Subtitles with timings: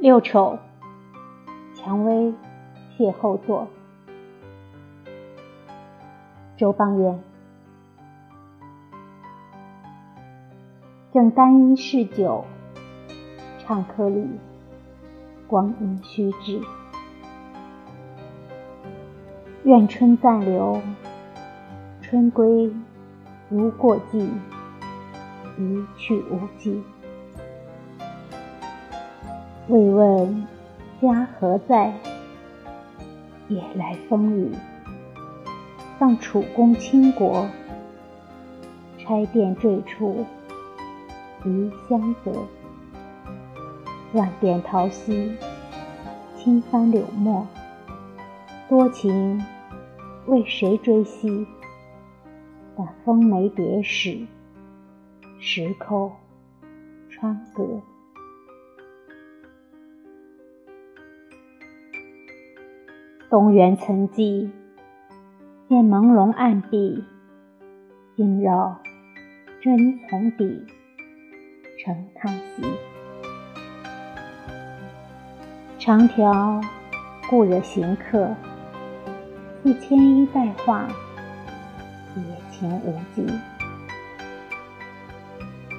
[0.00, 0.58] 六丑，
[1.74, 2.32] 蔷薇，
[2.98, 3.68] 邂逅作。
[6.56, 7.20] 周邦彦。
[11.12, 12.44] 正单衣试酒，
[13.58, 14.26] 唱科里，
[15.46, 16.60] 光阴虚掷。
[19.64, 20.80] 愿春暂留，
[22.10, 22.68] 春归
[23.48, 24.18] 如过季，
[25.56, 26.82] 一去无迹。
[29.68, 30.44] 未问
[31.00, 31.94] 家何在，
[33.46, 34.50] 夜来风雨。
[36.00, 37.46] 放楚宫倾国，
[38.98, 40.26] 拆殿坠处，
[41.44, 42.32] 余香泽。
[44.14, 45.36] 万点桃溪，
[46.36, 47.46] 轻翻柳墨。
[48.68, 49.40] 多情
[50.26, 51.46] 为谁追惜？
[52.82, 54.26] 但风梅蝶使，
[55.38, 56.12] 石寇
[57.10, 57.82] 穿阁。
[63.28, 64.50] 东园曾记，
[65.68, 67.04] 见朦胧暗碧，
[68.16, 68.80] 惊绕
[69.60, 70.64] 针丛底，
[71.78, 72.62] 成叹息。
[75.78, 76.58] 长条
[77.28, 78.34] 故惹行客，
[79.62, 80.88] 似牵衣带画，
[82.16, 83.26] 野情无际。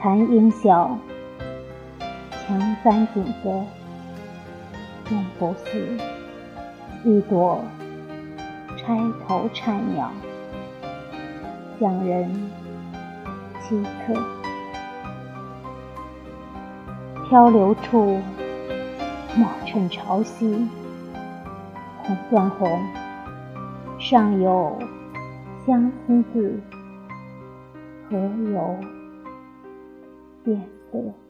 [0.00, 0.98] 残影小，
[2.30, 3.64] 墙簪锦泽，
[5.04, 5.98] 终不似。
[7.04, 7.64] 一朵
[8.76, 10.10] 钗头颤鸟，
[11.78, 12.50] 向人
[13.62, 14.14] 凄客。
[17.28, 18.20] 漂流处，
[19.36, 20.66] 莫趁潮汐。
[22.02, 22.80] 红断红，
[23.98, 24.78] 尚有
[25.68, 26.58] 相思字，
[28.08, 28.74] 何由
[30.42, 30.58] 见
[30.90, 31.27] 得？